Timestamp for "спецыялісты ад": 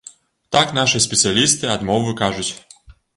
1.07-1.83